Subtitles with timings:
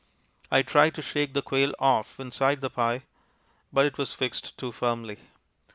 [0.51, 3.03] I tried to shake the quail off inside the pie,
[3.71, 5.19] but it was fixed too firmly.